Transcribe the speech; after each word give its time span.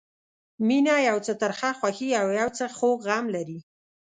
مینه 0.67 0.95
یو 1.09 1.17
څه 1.25 1.33
ترخه 1.41 1.69
خوښي 1.79 2.09
او 2.21 2.27
یو 2.39 2.49
څه 2.57 2.65
خوږ 2.77 2.99
غم 3.09 3.25
لري. 3.35 3.59